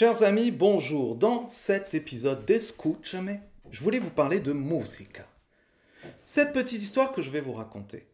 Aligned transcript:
Chers 0.00 0.22
amis, 0.22 0.52
bonjour. 0.52 1.16
Dans 1.16 1.48
cet 1.48 1.92
épisode 1.92 2.44
d'Escúchame, 2.44 3.40
je 3.72 3.82
voulais 3.82 3.98
vous 3.98 4.10
parler 4.10 4.38
de 4.38 4.52
musica. 4.52 5.26
Cette 6.22 6.52
petite 6.52 6.80
histoire 6.80 7.10
que 7.10 7.20
je 7.20 7.30
vais 7.30 7.40
vous 7.40 7.54
raconter 7.54 8.06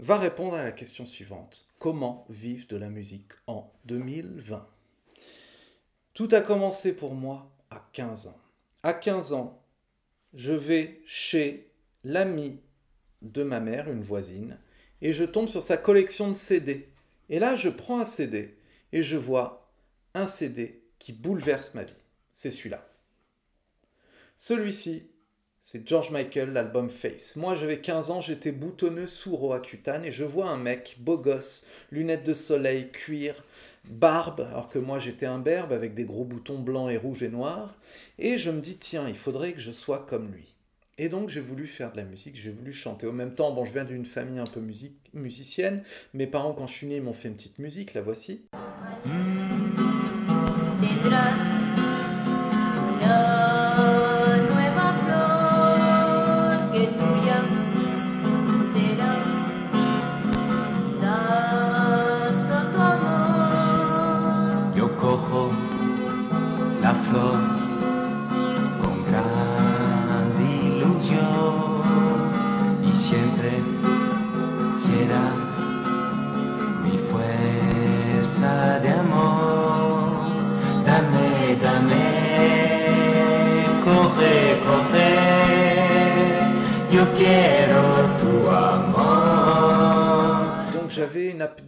va 0.00 0.18
répondre 0.18 0.54
à 0.54 0.64
la 0.64 0.72
question 0.72 1.06
suivante. 1.06 1.68
Comment 1.78 2.26
vivre 2.28 2.66
de 2.66 2.76
la 2.76 2.88
musique 2.88 3.30
en 3.46 3.72
2020 3.84 4.66
Tout 6.14 6.28
a 6.32 6.40
commencé 6.40 6.92
pour 6.92 7.14
moi 7.14 7.48
à 7.70 7.88
15 7.92 8.26
ans. 8.26 8.40
À 8.82 8.92
15 8.92 9.34
ans, 9.34 9.62
je 10.34 10.52
vais 10.52 11.00
chez 11.06 11.70
l'ami 12.02 12.58
de 13.22 13.44
ma 13.44 13.60
mère, 13.60 13.88
une 13.88 14.02
voisine, 14.02 14.58
et 15.00 15.12
je 15.12 15.22
tombe 15.22 15.46
sur 15.46 15.62
sa 15.62 15.76
collection 15.76 16.26
de 16.26 16.34
CD. 16.34 16.88
Et 17.30 17.38
là, 17.38 17.54
je 17.54 17.68
prends 17.68 18.00
un 18.00 18.04
CD 18.04 18.56
et 18.92 19.04
je 19.04 19.16
vois 19.16 19.70
un 20.14 20.26
CD 20.26 20.82
qui 20.98 21.12
bouleverse 21.12 21.74
ma 21.74 21.84
vie. 21.84 21.92
C'est 22.32 22.50
celui-là. 22.50 22.86
Celui-ci, 24.36 25.10
c'est 25.60 25.86
George 25.86 26.10
Michael, 26.10 26.52
l'album 26.52 26.88
Face. 26.88 27.36
Moi, 27.36 27.56
j'avais 27.56 27.80
15 27.80 28.10
ans, 28.10 28.20
j'étais 28.20 28.52
boutonneux, 28.52 29.06
sourd 29.06 29.42
au 29.42 29.52
Accutane, 29.52 30.04
et 30.04 30.12
je 30.12 30.24
vois 30.24 30.48
un 30.48 30.56
mec, 30.56 30.96
beau 31.00 31.18
gosse, 31.18 31.66
lunettes 31.90 32.24
de 32.24 32.34
soleil, 32.34 32.90
cuir, 32.90 33.44
barbe, 33.84 34.40
alors 34.50 34.68
que 34.68 34.78
moi 34.78 34.98
j'étais 34.98 35.26
un 35.26 35.38
berbe 35.38 35.72
avec 35.72 35.94
des 35.94 36.04
gros 36.04 36.24
boutons 36.24 36.58
blancs 36.58 36.90
et 36.90 36.96
rouges 36.96 37.22
et 37.22 37.28
noirs, 37.28 37.76
et 38.18 38.38
je 38.38 38.50
me 38.50 38.60
dis, 38.60 38.76
tiens, 38.76 39.08
il 39.08 39.16
faudrait 39.16 39.52
que 39.52 39.60
je 39.60 39.72
sois 39.72 40.06
comme 40.06 40.32
lui. 40.32 40.54
Et 40.98 41.08
donc 41.08 41.28
j'ai 41.28 41.40
voulu 41.40 41.66
faire 41.66 41.92
de 41.92 41.96
la 41.96 42.04
musique, 42.04 42.36
j'ai 42.36 42.50
voulu 42.50 42.72
chanter. 42.72 43.06
Au 43.06 43.12
même 43.12 43.34
temps, 43.34 43.52
bon, 43.52 43.64
je 43.64 43.72
viens 43.72 43.84
d'une 43.84 44.06
famille 44.06 44.40
un 44.40 44.46
peu 44.46 44.60
musique, 44.60 44.98
musicienne. 45.14 45.84
Mes 46.12 46.26
parents, 46.26 46.54
quand 46.54 46.66
je 46.66 46.74
suis 46.74 46.86
né, 46.86 47.00
m'ont 47.00 47.12
fait 47.12 47.28
une 47.28 47.36
petite 47.36 47.58
musique, 47.58 47.94
la 47.94 48.02
voici. 48.02 48.48
tendrás 49.04 49.27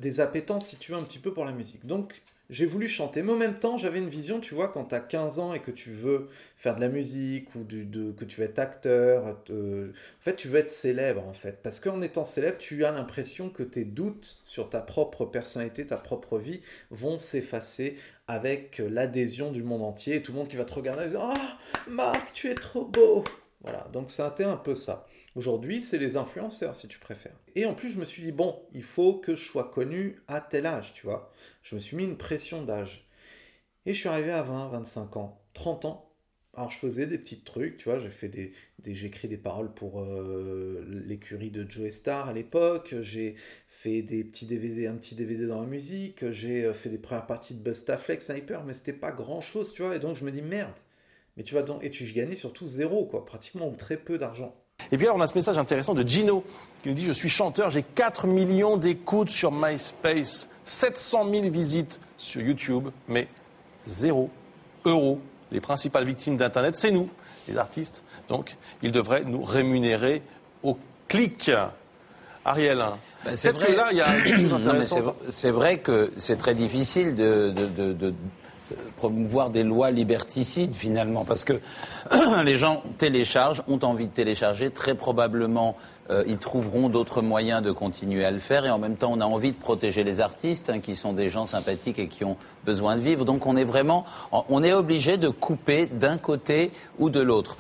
des 0.01 0.21
appétences, 0.21 0.69
si 0.69 0.77
tu 0.77 0.93
veux, 0.93 0.99
un 0.99 1.03
petit 1.03 1.19
peu 1.19 1.33
pour 1.33 1.45
la 1.45 1.53
musique. 1.53 1.87
Donc 1.87 2.23
j'ai 2.51 2.67
voulu 2.67 2.89
chanter, 2.89 3.23
mais 3.23 3.33
en 3.33 3.37
même 3.37 3.59
temps, 3.61 3.77
j'avais 3.77 4.01
une 4.01 4.09
vision, 4.09 4.41
tu 4.41 4.55
vois, 4.55 4.69
quand 4.69 4.87
tu 4.87 4.95
as 4.97 5.01
15 5.01 5.39
ans 5.39 5.55
et 5.55 5.61
que 5.61 5.71
tu 5.71 5.91
veux 5.91 6.29
faire 6.57 6.75
de 6.75 6.81
la 6.81 6.89
musique 6.89 7.55
ou 7.55 7.63
de, 7.63 8.11
que 8.11 8.25
tu 8.25 8.41
veux 8.41 8.47
être 8.47 8.59
acteur, 8.59 9.37
euh, 9.51 9.91
en 9.91 10.23
fait, 10.23 10.35
tu 10.35 10.49
veux 10.49 10.59
être 10.59 10.71
célèbre, 10.71 11.25
en 11.29 11.33
fait. 11.33 11.61
Parce 11.63 11.79
qu'en 11.79 12.03
étant 12.03 12.25
célèbre, 12.25 12.59
tu 12.59 12.85
as 12.85 12.91
l'impression 12.91 13.51
que 13.51 13.63
tes 13.63 13.85
doutes 13.85 14.41
sur 14.45 14.69
ta 14.69 14.81
propre 14.81 15.27
personnalité, 15.27 15.87
ta 15.87 15.97
propre 15.97 16.39
vie, 16.39 16.61
vont 16.91 17.21
s'effacer 17.21 17.97
avec 18.27 18.83
l'adhésion 18.85 19.53
du 19.53 19.63
monde 19.63 19.83
entier 19.83 20.17
et 20.17 20.23
tout 20.23 20.33
le 20.33 20.39
monde 20.39 20.49
qui 20.49 20.57
va 20.57 20.65
te 20.65 20.75
regarder 20.75 21.07
et 21.07 21.09
dire 21.11 21.23
Ah, 21.23 21.57
Marc, 21.89 22.33
tu 22.33 22.49
es 22.49 22.55
trop 22.55 22.85
beau 22.85 23.23
Voilà, 23.61 23.89
donc 23.93 24.11
c'était 24.11 24.45
un 24.45 24.57
peu 24.57 24.75
ça. 24.75 25.07
Aujourd'hui, 25.41 25.81
c'est 25.81 25.97
les 25.97 26.19
influenceurs, 26.19 26.77
si 26.77 26.87
tu 26.87 26.99
préfères. 26.99 27.41
Et 27.55 27.65
en 27.65 27.73
plus, 27.73 27.89
je 27.89 27.99
me 27.99 28.05
suis 28.05 28.23
dit, 28.23 28.31
bon, 28.31 28.61
il 28.75 28.83
faut 28.83 29.15
que 29.15 29.35
je 29.35 29.43
sois 29.43 29.71
connu 29.71 30.21
à 30.29 30.43
tel 30.43 30.67
âge, 30.67 30.93
tu 30.93 31.07
vois. 31.07 31.33
Je 31.63 31.75
me 31.75 31.81
suis 31.81 31.97
mis 31.97 32.05
une 32.05 32.19
pression 32.19 32.63
d'âge. 32.63 33.09
Et 33.87 33.95
je 33.95 34.01
suis 34.01 34.11
arrivé 34.11 34.33
à 34.33 34.43
20, 34.43 34.69
25 34.69 35.17
ans, 35.17 35.41
30 35.55 35.87
ans. 35.87 36.13
Alors, 36.53 36.71
je 36.71 36.77
faisais 36.77 37.07
des 37.07 37.17
petits 37.17 37.41
trucs, 37.41 37.79
tu 37.79 37.89
vois. 37.89 38.01
J'ai 38.01 38.11
fait 38.11 38.29
des, 38.29 38.53
écrit 39.07 39.29
des 39.29 39.39
paroles 39.39 39.73
pour 39.73 40.03
euh, 40.03 40.85
l'écurie 41.07 41.51
de 41.51 41.65
Joe 41.67 41.89
Star 41.89 42.29
à 42.29 42.35
l'époque. 42.35 42.95
J'ai 43.01 43.35
fait 43.67 44.03
des 44.03 44.25
petits 44.25 44.45
DVD, 44.45 44.89
un 44.89 44.97
petit 44.97 45.15
DVD 45.15 45.47
dans 45.47 45.63
la 45.63 45.67
musique. 45.67 46.31
J'ai 46.33 46.67
euh, 46.67 46.75
fait 46.75 46.91
des 46.91 46.99
premières 46.99 47.27
parties 47.27 47.55
de 47.55 47.63
Bustaflex 47.63 48.27
Sniper, 48.27 48.63
mais 48.65 48.75
c'était 48.75 48.93
pas 48.93 49.11
grand 49.11 49.41
chose, 49.41 49.73
tu 49.73 49.81
vois. 49.81 49.97
Et 49.97 50.01
donc, 50.01 50.17
je 50.17 50.25
me 50.27 50.33
dis, 50.33 50.43
merde. 50.43 50.77
Mais 51.39 51.45
tu 51.45 51.55
vas. 51.55 51.65
Et 51.81 51.89
tu 51.89 52.05
gagnais 52.13 52.37
surtout 52.37 52.67
zéro, 52.67 53.07
quoi, 53.07 53.25
pratiquement, 53.25 53.71
ou 53.71 53.75
très 53.75 53.97
peu 53.97 54.19
d'argent. 54.19 54.55
Et 54.93 54.97
puis 54.97 55.07
alors, 55.07 55.17
on 55.17 55.21
a 55.21 55.29
ce 55.29 55.35
message 55.37 55.59
intéressant 55.59 55.95
de 55.95 56.07
Gino 56.07 56.45
qui 56.83 56.89
nous 56.89 56.95
dit 56.95 57.05
Je 57.07 57.13
suis 57.13 57.29
chanteur, 57.29 57.71
j'ai 57.71 57.83
4 57.83 58.27
millions 58.27 58.77
d'écoutes 58.77 59.31
sur 59.31 59.53
MySpace, 59.53 60.49
700 60.65 61.29
000 61.31 61.51
visites 61.51 62.01
sur 62.17 62.41
YouTube, 62.43 62.89
mais 63.09 63.29
zéro 63.87 64.31
euro. 64.85 65.21
Les 65.53 65.61
principales 65.61 66.05
victimes 66.05 66.37
d'Internet, 66.37 66.77
c'est 66.77 66.91
nous, 66.91 67.09
les 67.49 67.59
artistes. 67.59 68.03
Donc, 68.29 68.57
ils 68.83 68.93
devraient 68.93 69.25
nous 69.25 69.43
rémunérer 69.43 70.23
au 70.63 70.79
clic. 71.09 71.51
Ariel, 72.45 72.83
Ben, 73.25 73.37
c'est 73.37 73.53
peut-être 73.53 73.67
que 73.67 73.73
vrai. 73.73 73.77
là, 73.77 73.89
il 73.93 73.99
y 73.99 74.01
a 74.01 74.15
c'est 75.31 75.51
vrai 75.51 75.79
que 75.79 76.13
c'est 76.17 76.37
très 76.39 76.55
difficile 76.55 77.15
de, 77.15 77.51
de- 77.55 77.67
de- 77.67 77.93
de- 77.93 78.11
de 78.11 78.15
promouvoir 78.97 79.51
des 79.51 79.65
lois 79.65 79.91
liberticides 79.91 80.75
finalement, 80.75 81.25
parce 81.25 81.45
que 81.45 81.61
les 82.45 82.55
gens 82.55 82.83
téléchargent, 82.99 83.63
ont 83.69 83.79
envie 83.81 84.07
de 84.07 84.13
télécharger, 84.13 84.71
très 84.71 84.95
probablement 84.95 85.77
euh, 86.11 86.25
ils 86.27 86.39
trouveront 86.39 86.89
d'autres 86.89 87.23
moyens 87.23 87.63
de 87.63 87.73
continuer 87.73 88.25
à 88.25 88.31
le 88.31 88.41
faire, 88.41 88.67
et 88.67 88.71
en 88.71 88.79
même 88.79 88.97
temps 88.97 89.13
on 89.13 89.21
a 89.21 89.25
envie 89.25 89.53
de 89.53 89.59
protéger 89.59 90.03
les 90.05 90.21
artistes, 90.21 90.69
hein, 90.71 90.81
qui 90.81 90.97
sont 90.97 91.13
des 91.13 91.29
gens 91.29 91.47
sympathiques 91.47 91.99
et 91.99 92.09
qui 92.09 92.25
ont 92.25 92.37
besoin 92.65 92.97
de 92.97 93.03
vivre, 93.03 93.25
donc 93.25 93.47
on 93.47 93.57
est 93.57 93.65
vraiment, 93.65 94.05
on 94.33 94.63
est 94.63 94.73
obligé 94.73 95.19
de 95.19 95.29
couper 95.29 95.87
d'un 95.87 96.19
côté 96.19 96.73
ou 96.99 97.11
de 97.11 97.21
l'autre. 97.21 97.57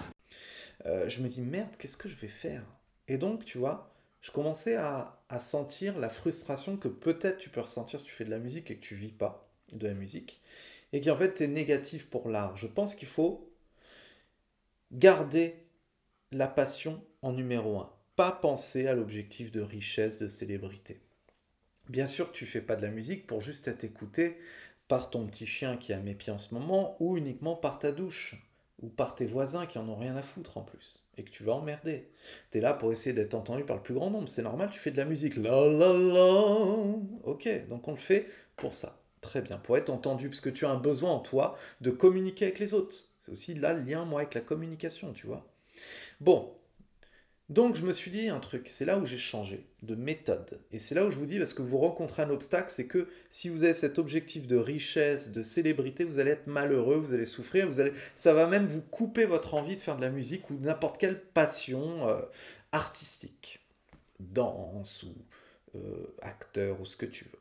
Euh, 0.86 1.08
je 1.08 1.22
me 1.22 1.28
dis 1.28 1.42
merde, 1.42 1.68
qu'est-ce 1.78 1.96
que 1.96 2.08
je 2.08 2.16
vais 2.16 2.28
faire? 2.28 2.62
Et 3.06 3.18
donc, 3.18 3.44
tu 3.44 3.58
vois, 3.58 3.92
je 4.20 4.30
commençais 4.30 4.76
à, 4.76 5.18
à 5.28 5.38
sentir 5.38 5.98
la 5.98 6.10
frustration 6.10 6.76
que 6.76 6.88
peut-être 6.88 7.38
tu 7.38 7.50
peux 7.50 7.60
ressentir 7.60 8.00
si 8.00 8.06
tu 8.06 8.12
fais 8.12 8.24
de 8.24 8.30
la 8.30 8.38
musique 8.38 8.70
et 8.70 8.76
que 8.76 8.80
tu 8.80 8.94
vis 8.94 9.12
pas 9.12 9.46
de 9.72 9.86
la 9.86 9.94
musique, 9.94 10.40
et 10.92 11.00
qui 11.00 11.10
en 11.10 11.16
fait 11.16 11.40
est 11.40 11.48
négatif 11.48 12.08
pour 12.08 12.28
l'art. 12.28 12.56
Je 12.56 12.66
pense 12.66 12.94
qu'il 12.94 13.08
faut 13.08 13.52
garder 14.92 15.54
la 16.32 16.48
passion 16.48 17.02
en 17.22 17.32
numéro 17.32 17.78
un, 17.78 17.92
pas 18.16 18.32
penser 18.32 18.86
à 18.86 18.94
l'objectif 18.94 19.52
de 19.52 19.60
richesse, 19.60 20.18
de 20.18 20.26
célébrité. 20.26 21.00
Bien 21.88 22.06
sûr 22.06 22.32
tu 22.32 22.46
fais 22.46 22.60
pas 22.60 22.76
de 22.76 22.82
la 22.82 22.90
musique 22.90 23.26
pour 23.26 23.40
juste 23.40 23.68
être 23.68 23.84
écouté 23.84 24.38
par 24.88 25.08
ton 25.08 25.26
petit 25.26 25.46
chien 25.46 25.76
qui 25.76 25.92
à 25.92 26.00
mes 26.00 26.14
pieds 26.14 26.32
en 26.32 26.38
ce 26.38 26.52
moment, 26.52 26.96
ou 26.98 27.16
uniquement 27.16 27.54
par 27.54 27.78
ta 27.78 27.92
douche 27.92 28.34
ou 28.82 28.88
par 28.88 29.14
tes 29.14 29.26
voisins 29.26 29.66
qui 29.66 29.78
en 29.78 29.88
ont 29.88 29.96
rien 29.96 30.16
à 30.16 30.22
foutre 30.22 30.56
en 30.56 30.62
plus, 30.62 31.04
et 31.16 31.22
que 31.22 31.30
tu 31.30 31.44
vas 31.44 31.52
emmerder. 31.52 32.08
Tu 32.50 32.58
es 32.58 32.60
là 32.60 32.74
pour 32.74 32.90
essayer 32.90 33.14
d'être 33.14 33.34
entendu 33.34 33.64
par 33.64 33.76
le 33.76 33.82
plus 33.82 33.94
grand 33.94 34.10
nombre, 34.10 34.28
c'est 34.28 34.42
normal, 34.42 34.70
tu 34.72 34.80
fais 34.80 34.90
de 34.90 34.96
la 34.96 35.04
musique. 35.04 35.36
La 35.36 35.68
la 35.68 35.92
la. 35.92 36.24
Ok, 37.24 37.48
donc 37.68 37.86
on 37.86 37.92
le 37.92 37.98
fait 37.98 38.26
pour 38.56 38.74
ça. 38.74 38.99
Très 39.20 39.42
bien, 39.42 39.58
pour 39.58 39.76
être 39.76 39.90
entendu, 39.90 40.28
parce 40.28 40.40
que 40.40 40.50
tu 40.50 40.64
as 40.64 40.70
un 40.70 40.78
besoin 40.78 41.10
en 41.10 41.20
toi 41.20 41.58
de 41.80 41.90
communiquer 41.90 42.46
avec 42.46 42.58
les 42.58 42.74
autres. 42.74 43.06
C'est 43.20 43.32
aussi 43.32 43.54
là 43.54 43.74
le 43.74 43.82
lien, 43.82 44.04
moi, 44.04 44.20
avec 44.22 44.34
la 44.34 44.40
communication, 44.40 45.12
tu 45.12 45.26
vois. 45.26 45.46
Bon, 46.20 46.54
donc 47.50 47.74
je 47.74 47.84
me 47.84 47.92
suis 47.92 48.12
dit 48.12 48.28
un 48.28 48.38
truc, 48.38 48.68
c'est 48.68 48.84
là 48.84 48.96
où 48.96 49.04
j'ai 49.04 49.18
changé 49.18 49.66
de 49.82 49.96
méthode. 49.96 50.60
Et 50.70 50.78
c'est 50.78 50.94
là 50.94 51.04
où 51.04 51.10
je 51.10 51.18
vous 51.18 51.26
dis, 51.26 51.36
parce 51.36 51.52
que 51.52 51.62
vous 51.62 51.78
rencontrez 51.78 52.22
un 52.22 52.30
obstacle, 52.30 52.70
c'est 52.70 52.86
que 52.86 53.08
si 53.28 53.48
vous 53.48 53.64
avez 53.64 53.74
cet 53.74 53.98
objectif 53.98 54.46
de 54.46 54.56
richesse, 54.56 55.32
de 55.32 55.42
célébrité, 55.42 56.04
vous 56.04 56.20
allez 56.20 56.30
être 56.30 56.46
malheureux, 56.46 56.96
vous 56.96 57.12
allez 57.12 57.26
souffrir, 57.26 57.66
vous 57.66 57.80
allez, 57.80 57.92
ça 58.14 58.34
va 58.34 58.46
même 58.46 58.66
vous 58.66 58.82
couper 58.82 59.26
votre 59.26 59.54
envie 59.54 59.76
de 59.76 59.82
faire 59.82 59.96
de 59.96 60.00
la 60.00 60.10
musique 60.10 60.48
ou 60.48 60.58
n'importe 60.60 60.98
quelle 60.98 61.20
passion 61.20 62.08
euh, 62.08 62.20
artistique, 62.70 63.58
danse 64.20 65.02
ou 65.02 65.12
euh, 65.74 66.06
acteur 66.22 66.80
ou 66.80 66.84
ce 66.84 66.96
que 66.96 67.06
tu 67.06 67.24
veux. 67.24 67.39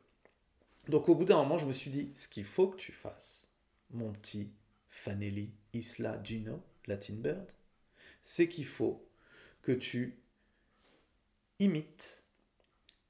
Donc 0.90 1.08
au 1.08 1.14
bout 1.14 1.24
d'un 1.24 1.36
moment, 1.36 1.56
je 1.56 1.66
me 1.66 1.72
suis 1.72 1.88
dit, 1.88 2.10
ce 2.16 2.26
qu'il 2.26 2.44
faut 2.44 2.66
que 2.66 2.76
tu 2.76 2.90
fasses, 2.90 3.52
mon 3.90 4.10
petit 4.10 4.50
Fanelli 4.88 5.52
Isla 5.72 6.20
Gino, 6.24 6.64
Latin 6.88 7.14
Bird, 7.14 7.48
c'est 8.24 8.48
qu'il 8.48 8.66
faut 8.66 9.08
que 9.62 9.70
tu 9.70 10.18
imites 11.60 12.24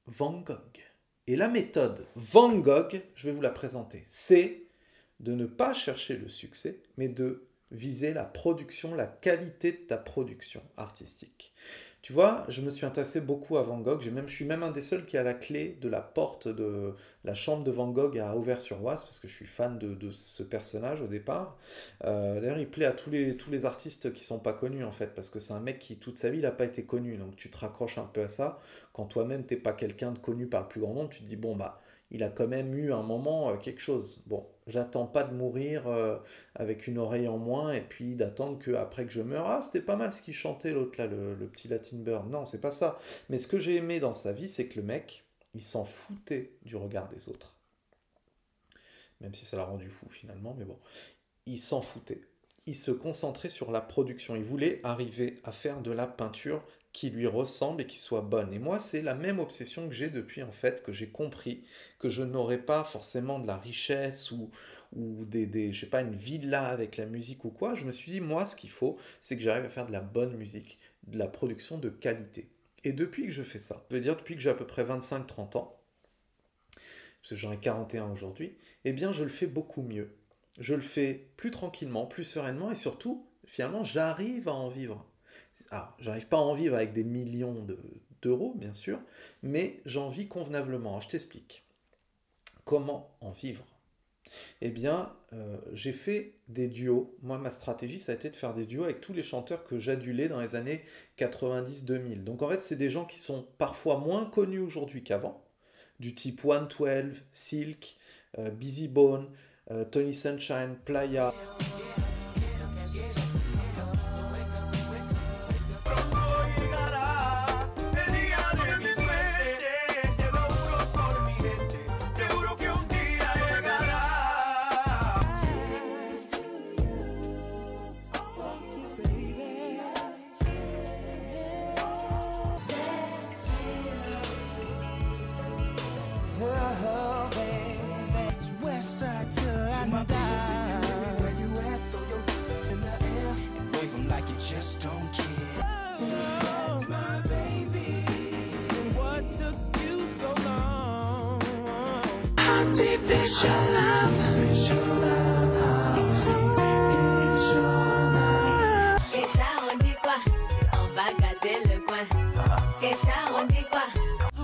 Van 0.05 0.41
Gogh. 0.41 0.77
Et 1.25 1.35
la 1.35 1.47
méthode 1.47 2.05
Van 2.15 2.55
Gogh, 2.55 3.01
je 3.15 3.27
vais 3.27 3.33
vous 3.33 3.41
la 3.41 3.49
présenter, 3.49 4.03
c'est 4.05 4.61
de 5.19 5.33
ne 5.33 5.47
pas 5.47 5.73
chercher 5.73 6.17
le 6.17 6.27
succès, 6.27 6.83
mais 6.97 7.07
de 7.07 7.47
viser 7.71 8.13
la 8.13 8.25
production, 8.25 8.93
la 8.93 9.07
qualité 9.07 9.71
de 9.71 9.77
ta 9.87 9.97
production 9.97 10.61
artistique. 10.77 11.51
Tu 12.01 12.13
vois, 12.13 12.45
je 12.47 12.61
me 12.61 12.71
suis 12.71 12.87
intéressé 12.87 13.21
beaucoup 13.21 13.57
à 13.57 13.61
Van 13.61 13.77
Gogh. 13.79 14.03
Même, 14.11 14.27
je 14.27 14.33
suis 14.33 14.45
même 14.45 14.63
un 14.63 14.71
des 14.71 14.81
seuls 14.81 15.05
qui 15.05 15.17
a 15.17 15.23
la 15.23 15.35
clé 15.35 15.77
de 15.81 15.87
la 15.87 16.01
porte 16.01 16.47
de 16.47 16.95
la 17.23 17.35
chambre 17.35 17.63
de 17.63 17.69
Van 17.69 17.89
Gogh 17.89 18.17
à 18.17 18.35
Auvers-sur-Oise, 18.35 19.03
parce 19.03 19.19
que 19.19 19.27
je 19.27 19.35
suis 19.35 19.45
fan 19.45 19.77
de, 19.77 20.11
ce 20.11 20.41
personnage 20.41 21.01
au 21.01 21.07
départ. 21.07 21.57
Euh, 22.05 22.41
D'ailleurs, 22.41 22.57
il 22.57 22.67
plaît 22.67 22.85
à 22.85 22.91
tous 22.91 23.11
les, 23.11 23.37
tous 23.37 23.51
les 23.51 23.65
artistes 23.65 24.13
qui 24.13 24.23
sont 24.23 24.39
pas 24.39 24.53
connus, 24.53 24.83
en 24.83 24.91
fait, 24.91 25.13
parce 25.13 25.29
que 25.29 25.39
c'est 25.39 25.53
un 25.53 25.59
mec 25.59 25.77
qui, 25.77 25.97
toute 25.97 26.17
sa 26.17 26.31
vie, 26.31 26.41
n'a 26.41 26.49
pas 26.49 26.65
été 26.65 26.83
connu. 26.83 27.17
Donc 27.17 27.35
tu 27.35 27.51
te 27.51 27.57
raccroches 27.59 27.99
un 27.99 28.09
peu 28.11 28.23
à 28.23 28.27
ça. 28.27 28.59
Quand 28.93 29.05
toi-même, 29.05 29.43
t'es 29.45 29.55
pas 29.55 29.73
quelqu'un 29.73 30.11
de 30.11 30.17
connu 30.17 30.47
par 30.47 30.61
le 30.61 30.67
plus 30.69 30.81
grand 30.81 30.95
nombre, 30.95 31.09
tu 31.11 31.21
te 31.21 31.27
dis, 31.27 31.35
bon, 31.35 31.55
bah, 31.55 31.81
il 32.11 32.23
a 32.23 32.29
quand 32.29 32.47
même 32.47 32.75
eu 32.75 32.93
un 32.93 33.01
moment 33.01 33.49
euh, 33.49 33.57
quelque 33.57 33.81
chose. 33.81 34.21
Bon, 34.25 34.45
j'attends 34.67 35.07
pas 35.07 35.23
de 35.23 35.33
mourir 35.33 35.87
euh, 35.87 36.17
avec 36.55 36.87
une 36.87 36.97
oreille 36.97 37.27
en 37.27 37.37
moins 37.37 37.71
et 37.71 37.81
puis 37.81 38.15
d'attendre 38.15 38.59
que 38.59 38.71
après 38.71 39.05
que 39.05 39.11
je 39.11 39.21
meure, 39.21 39.47
ah 39.47 39.61
c'était 39.61 39.81
pas 39.81 39.95
mal 39.95 40.13
ce 40.13 40.21
qu'il 40.21 40.33
chantait 40.33 40.71
l'autre 40.71 40.99
là, 40.99 41.07
le, 41.07 41.33
le 41.35 41.47
petit 41.47 41.67
Latin 41.67 41.97
Bird. 41.97 42.29
Non, 42.29 42.45
c'est 42.45 42.61
pas 42.61 42.71
ça. 42.71 42.99
Mais 43.29 43.39
ce 43.39 43.47
que 43.47 43.59
j'ai 43.59 43.77
aimé 43.77 43.99
dans 43.99 44.13
sa 44.13 44.33
vie, 44.33 44.49
c'est 44.49 44.67
que 44.67 44.79
le 44.79 44.85
mec, 44.85 45.23
il 45.53 45.63
s'en 45.63 45.85
foutait 45.85 46.51
du 46.63 46.75
regard 46.75 47.07
des 47.09 47.29
autres. 47.29 47.55
Même 49.21 49.33
si 49.33 49.45
ça 49.45 49.55
l'a 49.57 49.65
rendu 49.65 49.89
fou 49.89 50.07
finalement, 50.09 50.55
mais 50.57 50.65
bon, 50.65 50.77
il 51.45 51.59
s'en 51.59 51.81
foutait. 51.81 52.21
Il 52.67 52.75
se 52.75 52.91
concentrait 52.91 53.49
sur 53.49 53.71
la 53.71 53.81
production. 53.81 54.35
Il 54.35 54.43
voulait 54.43 54.81
arriver 54.83 55.39
à 55.43 55.51
faire 55.51 55.81
de 55.81 55.91
la 55.91 56.07
peinture 56.07 56.63
qui 56.93 57.09
lui 57.09 57.27
ressemble 57.27 57.81
et 57.81 57.87
qui 57.87 57.99
soit 57.99 58.21
bonne. 58.21 58.53
Et 58.53 58.59
moi, 58.59 58.79
c'est 58.79 59.01
la 59.01 59.15
même 59.15 59.39
obsession 59.39 59.87
que 59.87 59.93
j'ai 59.93 60.09
depuis 60.09 60.43
en 60.43 60.51
fait 60.51 60.83
que 60.83 60.91
j'ai 60.91 61.07
compris 61.09 61.63
que 61.99 62.09
je 62.09 62.23
n'aurais 62.23 62.57
pas 62.57 62.83
forcément 62.83 63.39
de 63.39 63.47
la 63.47 63.57
richesse 63.57 64.31
ou, 64.31 64.51
ou 64.93 65.23
des, 65.25 65.45
des, 65.45 65.71
je 65.71 65.81
sais 65.81 65.89
pas, 65.89 66.01
une 66.01 66.15
villa 66.15 66.65
avec 66.67 66.97
la 66.97 67.05
musique 67.05 67.45
ou 67.45 67.49
quoi. 67.49 67.75
Je 67.75 67.85
me 67.85 67.91
suis 67.91 68.11
dit, 68.11 68.21
moi, 68.21 68.45
ce 68.45 68.55
qu'il 68.55 68.69
faut, 68.69 68.97
c'est 69.21 69.37
que 69.37 69.43
j'arrive 69.43 69.65
à 69.65 69.69
faire 69.69 69.85
de 69.85 69.91
la 69.91 70.01
bonne 70.01 70.35
musique, 70.35 70.79
de 71.07 71.17
la 71.17 71.27
production 71.27 71.77
de 71.77 71.89
qualité. 71.89 72.49
Et 72.83 72.93
depuis 72.93 73.25
que 73.25 73.31
je 73.31 73.43
fais 73.43 73.59
ça, 73.59 73.85
je 73.89 73.95
veux 73.95 74.01
dire 74.01 74.17
depuis 74.17 74.35
que 74.35 74.41
j'ai 74.41 74.49
à 74.49 74.55
peu 74.55 74.67
près 74.67 74.83
25-30 74.83 75.57
ans, 75.57 75.77
parce 77.21 77.29
que 77.29 77.35
j'en 77.35 77.51
ai 77.51 77.57
41 77.57 78.11
aujourd'hui, 78.11 78.57
eh 78.83 78.93
bien, 78.93 79.11
je 79.11 79.23
le 79.23 79.29
fais 79.29 79.45
beaucoup 79.45 79.83
mieux. 79.83 80.17
Je 80.59 80.73
le 80.73 80.81
fais 80.81 81.29
plus 81.37 81.51
tranquillement, 81.51 82.05
plus 82.05 82.23
sereinement 82.23 82.71
et 82.71 82.75
surtout, 82.75 83.27
finalement, 83.45 83.83
j'arrive 83.83 84.47
à 84.47 84.53
en 84.53 84.69
vivre. 84.69 85.10
J'arrive 85.99 86.27
pas 86.27 86.37
à 86.37 86.41
en 86.41 86.53
vivre 86.53 86.75
avec 86.75 86.93
des 86.93 87.03
millions 87.03 87.61
de- 87.63 87.79
d'euros, 88.21 88.53
bien 88.55 88.73
sûr, 88.73 88.99
mais 89.43 89.81
j'en 89.85 90.09
vis 90.09 90.27
convenablement. 90.27 90.99
Je 90.99 91.09
t'explique. 91.09 91.63
Comment 92.65 93.15
en 93.21 93.31
vivre? 93.31 93.65
Eh 94.61 94.69
bien, 94.69 95.13
euh, 95.33 95.57
j'ai 95.73 95.91
fait 95.91 96.35
des 96.47 96.67
duos. 96.69 97.17
Moi, 97.21 97.37
ma 97.37 97.51
stratégie, 97.51 97.99
ça 97.99 98.11
a 98.13 98.15
été 98.15 98.29
de 98.29 98.35
faire 98.35 98.53
des 98.53 98.65
duos 98.65 98.83
avec 98.85 99.01
tous 99.01 99.11
les 99.13 99.23
chanteurs 99.23 99.65
que 99.65 99.77
j'adulais 99.79 100.29
dans 100.29 100.39
les 100.39 100.55
années 100.55 100.83
90-2000. 101.17 102.23
Donc, 102.23 102.41
en 102.41 102.47
fait, 102.49 102.63
c'est 102.63 102.77
des 102.77 102.89
gens 102.89 103.05
qui 103.05 103.19
sont 103.19 103.45
parfois 103.57 103.97
moins 103.97 104.25
connus 104.25 104.59
aujourd'hui 104.59 105.03
qu'avant, 105.03 105.43
du 105.99 106.15
type 106.15 106.41
112, 106.41 107.23
Silk, 107.31 107.97
euh, 108.37 108.49
Busy 108.51 108.87
Bone, 108.87 109.29
euh, 109.71 109.83
Tony 109.83 110.13
Sunshine, 110.13 110.77
Playa. 110.85 111.33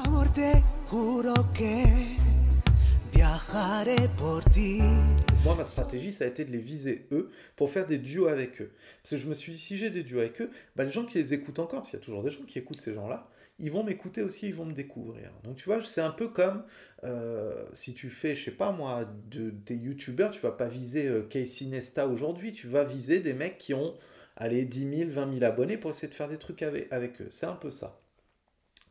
Amor, 0.03 0.27
te 0.33 0.63
juro 0.89 1.33
que 1.53 2.17
viajaré 3.13 4.09
por 4.17 4.43
ti. 4.43 4.81
Stratégie, 5.67 6.11
ça 6.11 6.25
a 6.25 6.27
été 6.27 6.45
de 6.45 6.51
les 6.51 6.57
viser 6.59 7.07
eux 7.11 7.29
pour 7.55 7.69
faire 7.69 7.85
des 7.85 7.97
duos 7.97 8.27
avec 8.27 8.61
eux. 8.61 8.71
Parce 9.01 9.11
que 9.11 9.17
je 9.17 9.27
me 9.27 9.33
suis 9.33 9.53
dit, 9.53 9.57
si 9.57 9.77
j'ai 9.77 9.89
des 9.89 10.03
duos 10.03 10.19
avec 10.19 10.41
eux, 10.41 10.49
bah, 10.75 10.83
les 10.83 10.91
gens 10.91 11.05
qui 11.05 11.17
les 11.17 11.33
écoutent 11.33 11.59
encore, 11.59 11.79
parce 11.79 11.91
qu'il 11.91 11.99
y 11.99 12.01
a 12.01 12.05
toujours 12.05 12.23
des 12.23 12.29
gens 12.29 12.43
qui 12.43 12.59
écoutent 12.59 12.81
ces 12.81 12.93
gens-là, 12.93 13.29
ils 13.59 13.71
vont 13.71 13.83
m'écouter 13.83 14.21
aussi, 14.21 14.47
ils 14.47 14.55
vont 14.55 14.65
me 14.65 14.73
découvrir. 14.73 15.31
Donc 15.43 15.55
tu 15.55 15.65
vois, 15.65 15.81
c'est 15.81 16.01
un 16.01 16.11
peu 16.11 16.27
comme 16.27 16.63
euh, 17.03 17.65
si 17.73 17.93
tu 17.93 18.09
fais, 18.09 18.35
je 18.35 18.45
sais 18.45 18.51
pas 18.51 18.71
moi, 18.71 19.05
de, 19.29 19.49
des 19.49 19.75
youtubeurs, 19.75 20.31
tu 20.31 20.39
vas 20.41 20.51
pas 20.51 20.67
viser 20.67 21.07
euh, 21.07 21.23
Casey 21.23 21.65
Nesta 21.65 22.07
aujourd'hui, 22.07 22.53
tu 22.53 22.67
vas 22.67 22.83
viser 22.83 23.19
des 23.19 23.33
mecs 23.33 23.57
qui 23.57 23.73
ont, 23.73 23.95
allez, 24.35 24.63
10 24.63 24.97
000, 24.97 25.09
20 25.09 25.33
000 25.39 25.45
abonnés 25.45 25.77
pour 25.77 25.91
essayer 25.91 26.07
de 26.07 26.13
faire 26.13 26.27
des 26.27 26.37
trucs 26.37 26.61
avec 26.61 27.21
eux. 27.21 27.27
C'est 27.29 27.47
un 27.47 27.55
peu 27.55 27.71
ça. 27.71 27.99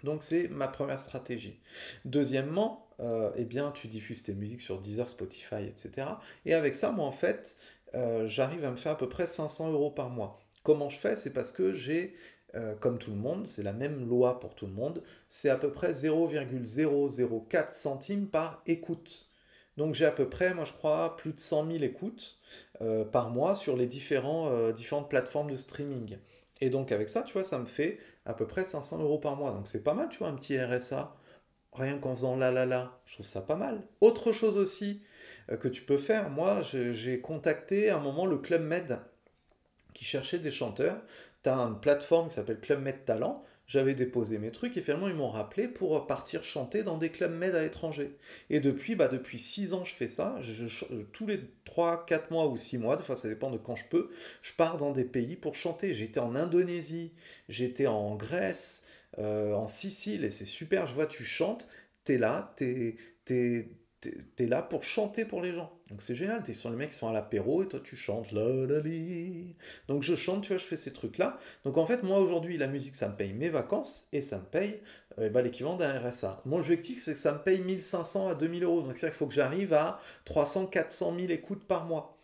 Donc 0.03 0.23
c'est 0.23 0.49
ma 0.49 0.69
première 0.69 1.01
stratégie. 1.01 1.61
Deuxièmement, 2.05 2.86
euh, 3.01 3.31
eh 3.37 3.45
bien, 3.45 3.73
tu 3.73 3.89
diffuses 3.89 4.23
tes 4.23 4.35
musiques 4.35 4.61
sur 4.61 4.81
Deezer, 4.81 5.09
Spotify, 5.09 5.65
etc. 5.65 6.09
Et 6.45 6.55
avec 6.55 6.75
ça, 6.75 6.91
moi, 6.93 7.07
en 7.07 7.13
fait, 7.13 7.57
euh, 7.95 8.27
j'arrive 8.27 8.65
à 8.65 8.71
me 8.71 8.77
faire 8.77 8.93
à 8.93 8.99
peu 8.99 9.09
près 9.09 9.27
500 9.27 9.73
euros 9.73 9.91
par 9.91 10.11
mois. 10.11 10.41
Comment 10.63 10.89
je 10.89 10.99
fais? 10.99 11.17
C'est 11.17 11.33
parce 11.33 11.53
que 11.53 11.73
j'ai, 11.73 12.15
euh, 12.55 12.75
comme 12.75 12.99
tout 12.99 13.11
le 13.11 13.17
monde, 13.17 13.47
c'est 13.47 13.63
la 13.63 13.73
même 13.73 14.09
loi 14.09 14.41
pour 14.41 14.55
tout 14.55 14.67
le 14.67 14.73
monde, 14.73 15.03
c'est 15.29 15.51
à 15.51 15.57
peu 15.57 15.71
près 15.71 15.93
0,004 15.95 17.73
centimes 17.75 18.27
par 18.29 18.63
écoute. 18.67 19.27
Donc 19.77 19.95
j'ai 19.95 20.07
à 20.07 20.11
peu 20.11 20.29
près, 20.29 20.55
moi 20.55 20.65
je 20.65 20.73
crois, 20.73 21.17
plus 21.17 21.33
de 21.33 21.39
100 21.39 21.71
000 21.71 21.85
écoutes 21.85 22.39
euh, 22.81 23.05
par 23.05 23.31
mois 23.31 23.55
sur 23.55 23.77
les 23.77 23.87
différents, 23.87 24.71
différentes 24.73 25.11
plateformes 25.11 25.51
de 25.51 25.57
streaming. 25.57 26.17
Et 26.61 26.71
donc 26.71 26.93
avec 26.93 27.11
ça, 27.11 27.23
tu 27.23 27.35
vois, 27.35 27.45
ça 27.45 27.59
me 27.59 27.67
fait 27.67 27.99
à 28.25 28.33
peu 28.35 28.47
près 28.47 28.65
500 28.65 29.01
euros 29.03 29.19
par 29.19 29.37
mois. 29.37 29.51
Donc 29.51 29.69
c'est 29.69 29.85
pas 29.85 29.95
mal, 29.95 30.09
tu 30.09 30.19
vois, 30.19 30.29
un 30.29 30.35
petit 30.35 30.59
RSA, 30.59 31.15
rien 31.77 31.99
qu'en 31.99 32.15
faisant 32.15 32.37
la 32.37 32.51
la 32.51 32.67
la, 32.67 32.99
je 33.07 33.15
trouve 33.15 33.27
ça 33.27 33.41
pas 33.41 33.57
mal. 33.57 33.83
Autre 34.01 34.33
chose 34.33 34.57
aussi 34.57 35.03
euh, 35.51 35.57
que 35.57 35.69
tu 35.69 35.83
peux 35.83 35.99
faire, 35.99 36.31
moi 36.31 36.63
j'ai 36.63 37.21
contacté 37.21 37.91
à 37.91 37.97
un 37.97 38.01
moment 38.01 38.27
le 38.27 38.39
Club 38.39 38.63
Med 38.63 38.99
qui 39.95 40.05
cherchait 40.05 40.39
des 40.39 40.51
chanteurs. 40.51 41.01
Tu 41.43 41.49
as 41.51 41.57
une 41.57 41.81
plateforme 41.81 42.29
qui 42.29 42.35
s'appelle 42.35 42.61
Club 42.61 42.83
Med 42.83 43.05
Talent. 43.05 43.45
J'avais 43.67 43.95
déposé 43.95 44.39
mes 44.39 44.53
trucs 44.53 44.77
et 44.77 44.81
finalement 44.81 45.09
ils 45.09 45.15
m'ont 45.17 45.29
rappelé 45.31 45.67
pour 45.67 46.07
partir 46.07 46.45
chanter 46.45 46.85
dans 46.85 46.99
des 46.99 47.11
clubs 47.11 47.33
med 47.33 47.53
à 47.57 47.63
l'étranger. 47.63 48.17
Et 48.49 48.61
depuis, 48.61 48.95
bah, 48.95 49.09
depuis 49.09 49.41
6 49.41 49.73
ans 49.73 49.85
je 49.85 49.93
fais 49.93 50.09
ça. 50.09 50.37
Je- 50.41 50.87
tous 51.13 51.27
les 51.27 51.41
3, 51.65 52.07
4 52.07 52.31
mois 52.31 52.47
ou 52.47 52.57
6 52.57 52.79
mois, 52.79 52.95
des 52.97 53.03
fois 53.03 53.17
ça 53.17 53.27
dépend 53.29 53.51
de 53.51 53.59
quand 53.59 53.75
je 53.75 53.85
peux, 53.89 54.11
je 54.43 54.53
pars 54.53 54.77
dans 54.77 54.93
des 54.93 55.05
pays 55.05 55.35
pour 55.35 55.57
chanter. 55.57 55.95
J'étais 55.95 56.21
en 56.21 56.37
Indonésie, 56.37 57.13
j'étais 57.49 57.89
en 57.89 58.15
Grèce, 58.15 58.85
euh, 59.19 59.55
en 59.55 59.69
Sicile 59.69 60.25
et 60.25 60.31
c'est 60.31 60.47
super. 60.47 60.87
Je 60.87 60.95
vois, 60.95 61.07
tu 61.07 61.25
chantes, 61.25 61.69
t'es 62.05 62.19
là, 62.19 62.55
t'es, 62.57 62.97
t'es 63.25 64.47
là 64.47 64.63
pour 64.63 64.83
chanter 64.83 65.25
pour 65.25 65.43
les 65.43 65.53
gens. 65.53 65.73
Donc 65.91 66.03
c'est 66.03 66.15
génial, 66.15 66.43
t'es 66.43 66.53
sur 66.53 66.71
les 66.71 66.77
mecs 66.77 66.91
qui 66.91 66.97
sont 66.97 67.09
à 67.09 67.13
l'apéro 67.13 67.63
et 67.63 67.69
toi 67.69 67.81
tu 67.83 67.97
chantes. 67.97 68.33
La. 68.33 68.45
Donc 69.89 70.03
je 70.03 70.15
chante, 70.15 70.43
tu 70.43 70.49
vois, 70.49 70.59
je 70.59 70.65
fais 70.65 70.77
ces 70.77 70.93
trucs-là. 70.93 71.39
Donc 71.65 71.79
en 71.79 71.87
fait, 71.87 72.03
moi 72.03 72.19
aujourd'hui, 72.19 72.59
la 72.59 72.67
musique, 72.67 72.95
ça 72.95 73.09
me 73.09 73.17
paye 73.17 73.33
mes 73.33 73.49
vacances 73.49 74.09
et 74.13 74.21
ça 74.21 74.39
me 74.39 74.45
paye 74.45 74.81
euh, 75.19 75.29
bah, 75.29 75.43
l'équivalent 75.43 75.77
d'un 75.77 75.99
RSA. 75.99 76.43
Mon 76.45 76.59
objectif, 76.59 77.03
c'est 77.03 77.13
que 77.15 77.19
ça 77.19 77.33
me 77.33 77.39
paye 77.39 77.61
1500 77.61 78.29
à 78.29 78.35
2000 78.35 78.65
euros. 78.65 78.83
Donc 78.83 78.99
c'est-à-dire 78.99 79.17
qu'il 79.17 79.19
faut 79.19 79.27
que 79.27 79.35
j'arrive 79.35 79.73
à 79.73 80.01
300, 80.25 80.67
400 80.67 81.17
000 81.19 81.31
écoutes 81.31 81.65
par 81.65 81.85
mois. 81.87 82.19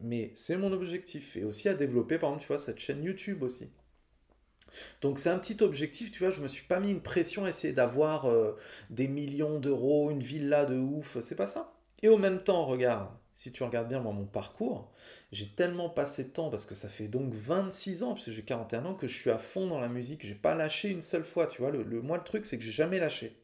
Mais 0.00 0.30
c'est 0.34 0.56
mon 0.56 0.72
objectif. 0.72 1.36
Et 1.36 1.44
aussi 1.44 1.68
à 1.68 1.74
développer, 1.74 2.18
par 2.18 2.30
exemple, 2.30 2.42
tu 2.42 2.48
vois, 2.48 2.58
cette 2.58 2.78
chaîne 2.78 3.02
YouTube 3.02 3.42
aussi. 3.42 3.68
Donc 5.02 5.18
c'est 5.18 5.30
un 5.30 5.38
petit 5.38 5.62
objectif, 5.62 6.10
tu 6.10 6.20
vois, 6.20 6.30
je 6.30 6.40
me 6.40 6.48
suis 6.48 6.64
pas 6.64 6.80
mis 6.80 6.90
une 6.90 7.00
pression 7.02 7.44
à 7.44 7.50
essayer 7.50 7.72
d'avoir 7.72 8.26
euh, 8.26 8.56
des 8.90 9.08
millions 9.08 9.58
d'euros, 9.58 10.10
une 10.10 10.22
villa 10.22 10.64
de 10.64 10.76
ouf, 10.76 11.18
c'est 11.20 11.34
pas 11.36 11.48
ça. 11.48 11.72
Et 12.02 12.08
au 12.08 12.18
même 12.18 12.42
temps, 12.42 12.66
regarde, 12.66 13.10
si 13.32 13.52
tu 13.52 13.62
regardes 13.62 13.88
bien 13.88 14.00
moi, 14.00 14.12
mon 14.12 14.26
parcours, 14.26 14.92
j'ai 15.32 15.48
tellement 15.48 15.90
passé 15.90 16.24
de 16.24 16.28
temps, 16.30 16.50
parce 16.50 16.66
que 16.66 16.74
ça 16.74 16.88
fait 16.88 17.08
donc 17.08 17.32
26 17.34 18.02
ans, 18.02 18.14
parce 18.14 18.26
que 18.26 18.30
j'ai 18.32 18.42
41 18.44 18.86
ans, 18.86 18.94
que 18.94 19.06
je 19.06 19.16
suis 19.18 19.30
à 19.30 19.38
fond 19.38 19.66
dans 19.66 19.80
la 19.80 19.88
musique, 19.88 20.24
j'ai 20.26 20.34
pas 20.34 20.54
lâché 20.54 20.88
une 20.90 21.02
seule 21.02 21.24
fois, 21.24 21.46
tu 21.46 21.62
vois, 21.62 21.70
le, 21.70 21.82
le- 21.82 22.02
moi 22.02 22.18
le 22.18 22.24
truc 22.24 22.44
c'est 22.44 22.58
que 22.58 22.64
j'ai 22.64 22.72
jamais 22.72 22.98
lâché. 22.98 23.36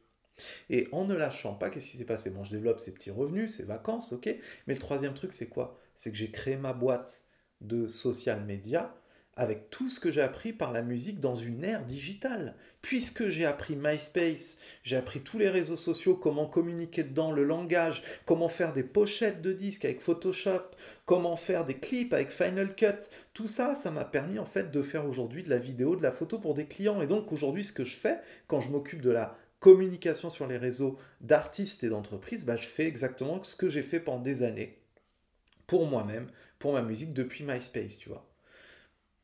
Et 0.71 0.89
en 0.93 1.05
ne 1.05 1.15
lâchant 1.15 1.55
pas, 1.55 1.71
qu'est-ce 1.71 1.91
qui 1.91 1.97
s'est 1.97 2.05
passé? 2.05 2.31
Bon, 2.31 2.45
je 2.45 2.51
développe 2.51 2.81
ces 2.81 2.93
petits 2.95 3.11
revenus, 3.11 3.55
ces 3.57 3.65
vacances, 3.65 4.13
ok, 4.13 4.27
mais 4.67 4.75
le 4.75 4.81
troisième 4.81 5.15
truc 5.15 5.33
c'est 5.33 5.49
quoi? 5.49 5.77
C'est 5.97 6.11
que 6.11 6.17
j'ai 6.17 6.31
créé 6.31 6.57
ma 6.57 6.73
boîte 6.73 7.25
de 7.61 7.87
social 7.87 8.43
media 8.45 8.93
avec 9.37 9.71
tout 9.71 9.91
ce 9.91 10.01
que 10.01 10.11
j'ai 10.11 10.21
appris 10.21 10.53
par 10.53 10.73
la 10.73 10.83
musique 10.83 11.21
dans 11.21 11.35
une 11.35 11.65
ère 11.65 11.85
digitale. 11.85 12.55
Puisque 12.83 13.29
j'ai 13.29 13.45
appris 13.45 13.77
MySpace, 13.77 14.59
j'ai 14.83 14.97
appris 14.97 15.21
tous 15.21 15.39
les 15.39 15.49
réseaux 15.49 15.77
sociaux, 15.77 16.17
comment 16.17 16.47
communiquer 16.47 17.03
dedans, 17.03 17.33
le 17.33 17.45
langage, 17.45 18.03
comment 18.27 18.49
faire 18.49 18.73
des 18.73 18.83
pochettes 18.83 19.43
de 19.43 19.53
disques 19.53 19.85
avec 19.85 20.01
Photoshop, 20.01 20.71
comment 21.07 21.37
faire 21.37 21.65
des 21.65 21.79
clips 21.79 22.13
avec 22.13 22.31
Final 22.31 22.75
Cut, 22.75 23.09
tout 23.33 23.49
ça, 23.49 23.75
ça 23.75 23.91
m'a 23.91 24.05
permis 24.05 24.39
en 24.39 24.45
fait 24.45 24.71
de 24.71 24.83
faire 24.83 25.07
aujourd'hui 25.07 25.43
de 25.43 25.51
la 25.51 25.59
vidéo, 25.59 25.97
de 25.97 26.03
la 26.03 26.13
photo 26.13 26.39
pour 26.39 26.55
des 26.55 26.67
clients. 26.67 27.01
Et 27.03 27.07
donc 27.07 27.33
aujourd'hui, 27.33 27.65
ce 27.65 27.73
que 27.73 27.85
je 27.85 27.97
fais 27.97 28.21
quand 28.47 28.61
je 28.61 28.71
m'occupe 28.71 29.01
de 29.01 29.11
la 29.11 29.37
communication 29.61 30.29
sur 30.29 30.47
les 30.47 30.59
réseaux 30.59 30.99
d'artistes 31.23 31.85
et 31.85 31.89
d'entreprises, 31.89 32.45
bah, 32.45 32.57
je 32.57 32.67
fais 32.67 32.85
exactement 32.85 33.43
ce 33.43 33.57
que 33.57 33.71
j'ai 33.71 33.81
fait 33.81 33.99
pendant 33.99 34.21
des 34.21 34.43
années 34.43 34.79
pour 35.67 35.87
moi-même, 35.87 36.27
pour 36.59 36.75
ma 36.75 36.83
musique 36.83 37.15
depuis 37.15 37.45
MySpace, 37.45 37.97
tu 37.97 38.11
vois. 38.11 38.34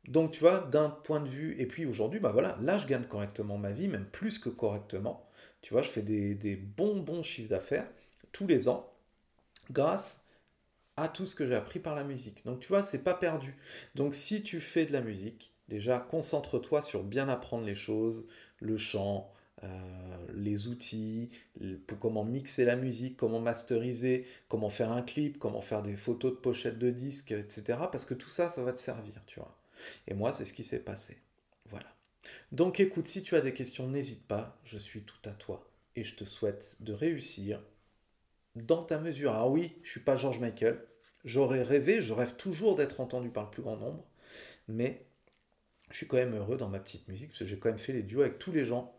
Donc, 0.09 0.33
tu 0.33 0.41
vois, 0.41 0.61
d'un 0.61 0.91
point 0.91 1.21
de 1.21 1.29
vue, 1.29 1.55
et 1.61 1.67
puis 1.67 1.87
aujourd'hui, 1.87 2.21
bah 2.21 2.33
voilà, 2.33 2.57
là, 2.61 2.79
je 2.79 2.87
gagne 2.87 3.05
correctement 3.05 3.59
ma 3.59 3.71
vie, 3.71 3.89
même 3.89 4.07
plus 4.07 4.39
que 4.39 4.49
correctement. 4.49 5.27
Tu 5.63 5.73
vois, 5.75 5.83
je 5.83 5.91
fais 5.91 6.03
des, 6.03 6.35
des 6.35 6.57
bons, 6.57 7.01
bons 7.01 7.23
chiffres 7.23 7.51
d'affaires 7.51 7.87
tous 8.33 8.47
les 8.47 8.69
ans 8.69 8.91
grâce 9.71 10.23
à 10.97 11.09
tout 11.09 11.27
ce 11.27 11.35
que 11.35 11.47
j'ai 11.47 11.55
appris 11.55 11.79
par 11.81 11.95
la 11.95 12.05
musique. 12.05 12.45
Donc, 12.45 12.61
tu 12.61 12.69
vois, 12.69 12.83
c'est 12.83 13.05
pas 13.05 13.15
perdu. 13.15 13.57
Donc, 13.95 14.15
si 14.15 14.43
tu 14.43 14.61
fais 14.61 14.87
de 14.87 14.93
la 14.93 15.01
musique, 15.01 15.53
déjà, 15.69 15.99
concentre-toi 15.99 16.83
sur 16.83 17.05
bien 17.05 17.29
apprendre 17.29 17.65
les 17.65 17.75
choses, 17.75 18.29
le 18.59 18.77
chant, 18.77 19.33
euh, 19.63 20.17
les 20.35 20.69
outils, 20.69 21.31
pour 21.87 21.99
comment 21.99 22.25
mixer 22.25 22.65
la 22.65 22.77
musique, 22.77 23.17
comment 23.17 23.41
masteriser, 23.41 24.27
comment 24.49 24.71
faire 24.71 24.93
un 24.93 25.03
clip, 25.03 25.39
comment 25.39 25.61
faire 25.61 25.83
des 25.83 25.97
photos 25.97 26.33
de 26.33 26.37
pochettes 26.37 26.79
de 26.79 26.91
disques, 26.91 27.33
etc. 27.33 27.79
Parce 27.93 28.05
que 28.05 28.15
tout 28.15 28.31
ça, 28.31 28.49
ça 28.51 28.63
va 28.63 28.73
te 28.73 28.81
servir, 28.81 29.23
tu 29.27 29.41
vois. 29.41 29.60
Et 30.07 30.15
moi, 30.15 30.33
c'est 30.33 30.45
ce 30.45 30.53
qui 30.53 30.65
s'est 30.65 30.81
passé. 30.81 31.19
Voilà. 31.69 31.95
Donc 32.53 32.81
écoute, 32.81 33.07
si 33.07 33.23
tu 33.23 33.37
as 33.37 33.41
des 33.41 33.55
questions, 33.55 33.89
n'hésite 33.89 34.27
pas, 34.27 34.59
je 34.65 34.79
suis 34.79 35.03
tout 35.03 35.29
à 35.29 35.35
toi. 35.35 35.71
Et 35.97 36.05
je 36.05 36.17
te 36.17 36.25
souhaite 36.25 36.77
de 36.81 36.93
réussir 36.93 37.61
dans 38.57 38.83
ta 38.83 38.99
mesure. 38.99 39.33
Ah 39.33 39.49
oui, 39.49 39.77
je 39.83 39.91
suis 39.91 40.01
pas 40.01 40.17
George 40.17 40.39
Michael. 40.39 40.85
J'aurais 41.25 41.63
rêvé, 41.63 42.03
je 42.03 42.13
rêve 42.13 42.37
toujours 42.37 42.75
d'être 42.77 43.01
entendu 43.01 43.31
par 43.31 43.45
le 43.45 43.51
plus 43.51 43.63
grand 43.63 43.77
nombre. 43.77 44.05
Mais 44.69 45.05
je 45.91 45.97
suis 45.97 46.07
quand 46.07 46.17
même 46.17 46.35
heureux 46.35 46.57
dans 46.57 46.69
ma 46.69 46.79
petite 46.79 47.09
musique, 47.09 47.31
parce 47.31 47.41
que 47.41 47.47
j'ai 47.47 47.59
quand 47.59 47.69
même 47.69 47.79
fait 47.79 47.93
les 47.93 48.03
duos 48.03 48.23
avec 48.23 48.39
tous 48.39 48.53
les 48.53 48.65
gens 48.65 48.95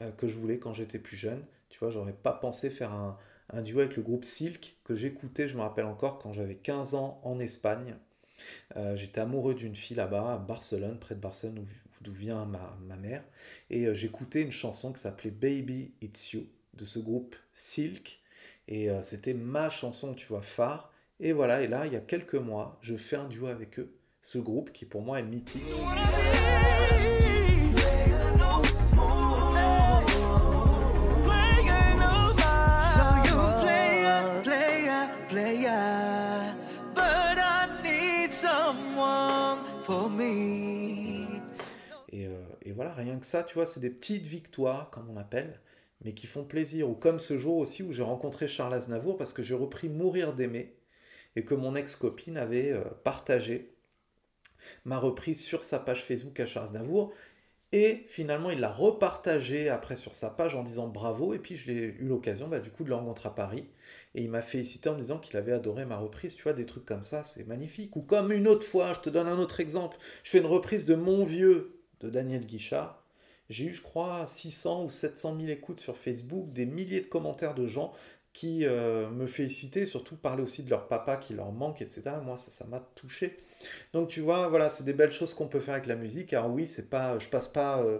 euh, 0.00 0.10
que 0.10 0.26
je 0.26 0.36
voulais 0.36 0.58
quand 0.58 0.74
j'étais 0.74 0.98
plus 0.98 1.16
jeune. 1.16 1.44
Tu 1.68 1.78
vois, 1.78 1.90
j'aurais 1.90 2.12
pas 2.12 2.32
pensé 2.32 2.68
faire 2.68 2.92
un, 2.92 3.18
un 3.50 3.62
duo 3.62 3.80
avec 3.80 3.96
le 3.96 4.02
groupe 4.02 4.24
Silk, 4.24 4.76
que 4.84 4.94
j'écoutais, 4.94 5.48
je 5.48 5.56
me 5.56 5.62
rappelle 5.62 5.84
encore, 5.84 6.18
quand 6.18 6.32
j'avais 6.32 6.56
15 6.56 6.94
ans 6.94 7.20
en 7.24 7.38
Espagne. 7.38 7.96
Euh, 8.76 8.96
j'étais 8.96 9.20
amoureux 9.20 9.54
d'une 9.54 9.76
fille 9.76 9.96
là-bas, 9.96 10.34
à 10.34 10.38
Barcelone, 10.38 10.98
près 10.98 11.14
de 11.14 11.20
Barcelone, 11.20 11.66
d'où 12.00 12.12
vient 12.12 12.44
ma, 12.44 12.96
mère. 12.96 13.22
Et 13.70 13.86
euh, 13.86 13.94
j'écoutais 13.94 14.42
une 14.42 14.52
chanson 14.52 14.92
qui 14.92 15.00
s'appelait 15.00 15.30
Baby 15.30 15.92
It's 16.00 16.32
You, 16.32 16.46
de 16.74 16.84
ce 16.84 16.98
groupe 16.98 17.36
Silk. 17.52 18.20
Et 18.68 18.90
euh, 18.90 19.02
c'était 19.02 19.34
ma 19.34 19.70
chanson, 19.70 20.14
tu 20.14 20.26
vois, 20.26 20.42
phare. 20.42 20.92
Et 21.20 21.32
voilà, 21.32 21.62
et 21.62 21.68
là, 21.68 21.86
il 21.86 21.92
y 21.92 21.96
a 21.96 22.00
quelques 22.00 22.34
mois, 22.34 22.78
je 22.82 22.96
fais 22.96 23.16
un 23.16 23.28
duo 23.28 23.46
avec 23.46 23.78
eux. 23.78 23.94
Ce 24.22 24.38
groupe 24.38 24.72
qui 24.72 24.84
pour 24.84 25.02
moi 25.02 25.18
est 25.18 25.24
mythique. 25.24 25.62
Et, 42.72 42.74
voilà, 42.74 42.94
rien 42.94 43.18
que 43.18 43.26
ça, 43.26 43.42
tu 43.42 43.54
vois, 43.54 43.66
c'est 43.66 43.80
des 43.80 43.90
petites 43.90 44.26
victoires, 44.26 44.88
comme 44.90 45.10
on 45.10 45.18
appelle, 45.18 45.60
mais 46.02 46.14
qui 46.14 46.26
font 46.26 46.42
plaisir. 46.42 46.88
Ou 46.88 46.94
comme 46.94 47.18
ce 47.18 47.36
jour 47.36 47.58
aussi 47.58 47.82
où 47.82 47.92
j'ai 47.92 48.02
rencontré 48.02 48.48
Charles 48.48 48.72
Aznavour 48.72 49.18
parce 49.18 49.34
que 49.34 49.42
j'ai 49.42 49.54
repris 49.54 49.90
Mourir 49.90 50.32
d'aimer 50.32 50.74
et 51.36 51.44
que 51.44 51.54
mon 51.54 51.74
ex-copine 51.74 52.38
avait 52.38 52.72
euh, 52.72 52.84
partagé 53.04 53.74
ma 54.86 54.98
reprise 54.98 55.42
sur 55.42 55.64
sa 55.64 55.78
page 55.78 56.02
Facebook 56.02 56.40
à 56.40 56.46
Charles 56.46 56.68
Aznavour. 56.68 57.12
Et 57.72 58.04
finalement, 58.06 58.50
il 58.50 58.60
l'a 58.60 58.70
repartagé 58.70 59.68
après 59.68 59.96
sur 59.96 60.14
sa 60.14 60.30
page 60.30 60.54
en 60.54 60.62
disant 60.62 60.88
bravo. 60.88 61.34
Et 61.34 61.38
puis, 61.38 61.56
je 61.56 61.70
l'ai 61.70 61.78
eu 61.78 62.04
l'occasion, 62.04 62.48
bah, 62.48 62.60
du 62.60 62.70
coup, 62.70 62.84
de 62.84 62.88
le 62.88 62.94
rencontrer 62.94 63.28
à 63.28 63.32
Paris. 63.32 63.66
Et 64.14 64.22
il 64.22 64.30
m'a 64.30 64.42
félicité 64.42 64.88
en 64.88 64.94
me 64.94 65.00
disant 65.00 65.18
qu'il 65.18 65.36
avait 65.36 65.52
adoré 65.52 65.84
ma 65.84 65.98
reprise. 65.98 66.34
Tu 66.34 66.42
vois, 66.42 66.54
des 66.54 66.66
trucs 66.66 66.86
comme 66.86 67.04
ça, 67.04 67.22
c'est 67.22 67.46
magnifique. 67.46 67.96
Ou 67.96 68.02
comme 68.02 68.32
une 68.32 68.48
autre 68.48 68.66
fois, 68.66 68.94
je 68.94 69.00
te 69.00 69.10
donne 69.10 69.28
un 69.28 69.38
autre 69.38 69.60
exemple. 69.60 69.98
Je 70.22 70.30
fais 70.30 70.38
une 70.38 70.46
reprise 70.46 70.86
de 70.86 70.94
Mon 70.94 71.24
Vieux 71.24 71.81
de 72.02 72.10
Daniel 72.10 72.46
Guichard. 72.46 73.02
J'ai 73.48 73.66
eu, 73.66 73.74
je 73.74 73.82
crois, 73.82 74.26
600 74.26 74.84
ou 74.84 74.90
700 74.90 75.36
000 75.36 75.48
écoutes 75.48 75.80
sur 75.80 75.96
Facebook, 75.96 76.52
des 76.52 76.66
milliers 76.66 77.00
de 77.00 77.06
commentaires 77.06 77.54
de 77.54 77.66
gens 77.66 77.92
qui 78.32 78.64
euh, 78.64 79.10
me 79.10 79.26
félicitaient, 79.26 79.84
surtout 79.84 80.16
parler 80.16 80.42
aussi 80.42 80.62
de 80.62 80.70
leur 80.70 80.88
papa 80.88 81.16
qui 81.16 81.34
leur 81.34 81.52
manque, 81.52 81.82
etc. 81.82 82.02
Moi, 82.24 82.36
ça 82.38 82.64
m'a 82.66 82.80
touché. 82.94 83.38
Donc 83.92 84.08
tu 84.08 84.20
vois, 84.20 84.48
voilà, 84.48 84.70
c'est 84.70 84.84
des 84.84 84.92
belles 84.92 85.12
choses 85.12 85.34
qu'on 85.34 85.48
peut 85.48 85.60
faire 85.60 85.74
avec 85.74 85.86
la 85.86 85.96
musique. 85.96 86.32
Alors 86.32 86.50
oui, 86.50 86.66
c'est 86.66 86.88
pas, 86.90 87.18
je 87.18 87.28
passe 87.28 87.48
pas 87.48 87.82
euh, 87.82 87.98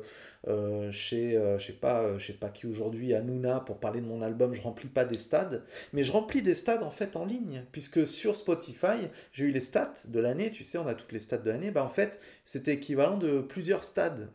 euh, 0.48 0.90
chez, 0.90 1.36
euh, 1.36 1.58
je 1.58 1.66
sais 1.66 1.72
pas, 1.72 2.18
je 2.18 2.26
sais 2.26 2.32
pas 2.32 2.48
qui 2.48 2.66
aujourd'hui, 2.66 3.14
Hanouna 3.14 3.60
pour 3.60 3.78
parler 3.78 4.00
de 4.00 4.06
mon 4.06 4.22
album. 4.22 4.52
Je 4.54 4.62
remplis 4.62 4.88
pas 4.88 5.04
des 5.04 5.18
stades, 5.18 5.64
mais 5.92 6.02
je 6.02 6.12
remplis 6.12 6.42
des 6.42 6.54
stades 6.54 6.82
en 6.82 6.90
fait 6.90 7.16
en 7.16 7.24
ligne, 7.24 7.64
puisque 7.72 8.06
sur 8.06 8.36
Spotify, 8.36 9.08
j'ai 9.32 9.46
eu 9.46 9.50
les 9.52 9.60
stats 9.60 9.94
de 10.06 10.20
l'année. 10.20 10.50
Tu 10.50 10.64
sais, 10.64 10.78
on 10.78 10.86
a 10.86 10.94
toutes 10.94 11.12
les 11.12 11.20
stats 11.20 11.38
de 11.38 11.50
l'année. 11.50 11.70
Bah 11.70 11.84
en 11.84 11.88
fait, 11.88 12.20
c'était 12.44 12.74
équivalent 12.74 13.18
de 13.18 13.40
plusieurs 13.40 13.84
stades, 13.84 14.30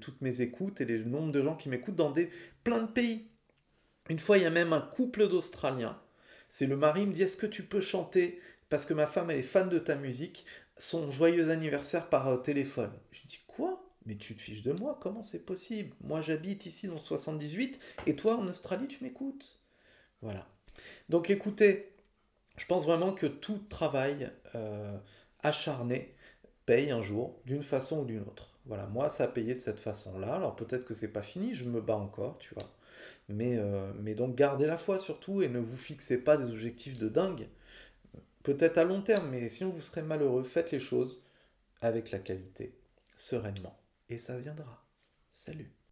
toutes 0.00 0.20
mes 0.20 0.40
écoutes 0.40 0.80
et 0.80 0.84
les 0.84 1.04
nombres 1.04 1.32
de 1.32 1.42
gens 1.42 1.56
qui 1.56 1.68
m'écoutent 1.68 1.96
dans 1.96 2.10
des 2.10 2.30
plein 2.64 2.80
de 2.82 2.90
pays. 2.90 3.26
Une 4.08 4.18
fois, 4.18 4.36
il 4.38 4.42
y 4.42 4.46
a 4.46 4.50
même 4.50 4.72
un 4.72 4.80
couple 4.80 5.28
d'Australiens. 5.28 5.98
C'est 6.48 6.66
le 6.66 6.76
mari 6.76 7.06
me 7.06 7.12
dit 7.12 7.22
Est-ce 7.22 7.36
que 7.36 7.46
tu 7.46 7.62
peux 7.62 7.80
chanter? 7.80 8.40
Parce 8.68 8.86
que 8.86 8.94
ma 8.94 9.06
femme 9.06 9.30
elle 9.30 9.38
est 9.38 9.42
fan 9.42 9.68
de 9.68 9.78
ta 9.78 9.96
musique 9.96 10.44
son 10.78 11.10
joyeux 11.10 11.50
anniversaire 11.50 12.08
par 12.08 12.28
euh, 12.28 12.36
téléphone. 12.38 12.92
Je 13.10 13.26
dis 13.26 13.40
quoi? 13.46 13.84
Mais 14.04 14.16
tu 14.16 14.34
te 14.34 14.42
fiches 14.42 14.62
de 14.62 14.72
moi? 14.72 14.98
Comment 15.00 15.22
c'est 15.22 15.44
possible? 15.44 15.94
Moi 16.00 16.22
j'habite 16.22 16.66
ici 16.66 16.88
dans 16.88 16.98
78 16.98 17.78
et 18.06 18.16
toi 18.16 18.36
en 18.36 18.46
Australie 18.48 18.88
tu 18.88 19.04
m'écoutes? 19.04 19.60
Voilà. 20.22 20.46
Donc 21.08 21.30
écoutez, 21.30 21.94
je 22.56 22.66
pense 22.66 22.84
vraiment 22.84 23.12
que 23.12 23.26
tout 23.26 23.58
travail 23.68 24.30
euh, 24.54 24.98
acharné 25.40 26.16
paye 26.66 26.90
un 26.90 27.02
jour 27.02 27.40
d'une 27.44 27.62
façon 27.62 28.00
ou 28.00 28.04
d'une 28.04 28.22
autre. 28.22 28.58
Voilà, 28.66 28.86
moi 28.86 29.08
ça 29.08 29.24
a 29.24 29.28
payé 29.28 29.54
de 29.54 29.60
cette 29.60 29.80
façon-là. 29.80 30.34
Alors 30.34 30.56
peut-être 30.56 30.84
que 30.84 30.94
c'est 30.94 31.08
pas 31.08 31.22
fini, 31.22 31.54
je 31.54 31.64
me 31.64 31.80
bats 31.80 31.96
encore, 31.96 32.38
tu 32.38 32.54
vois. 32.54 32.70
Mais, 33.28 33.56
euh, 33.56 33.92
mais 34.00 34.14
donc 34.14 34.34
gardez 34.36 34.66
la 34.66 34.78
foi 34.78 34.98
surtout 34.98 35.42
et 35.42 35.48
ne 35.48 35.58
vous 35.58 35.76
fixez 35.76 36.18
pas 36.18 36.36
des 36.36 36.50
objectifs 36.50 36.98
de 36.98 37.08
dingue 37.08 37.48
peut-être 38.42 38.78
à 38.78 38.84
long 38.84 39.02
terme, 39.02 39.30
mais 39.30 39.48
si 39.48 39.64
on 39.64 39.70
vous 39.70 39.82
serez 39.82 40.02
malheureux, 40.02 40.44
faites 40.44 40.70
les 40.70 40.80
choses 40.80 41.22
avec 41.80 42.10
la 42.10 42.18
qualité, 42.18 42.74
sereinement, 43.16 43.78
et 44.08 44.18
ça 44.18 44.38
viendra. 44.38 44.84
Salut 45.30 45.72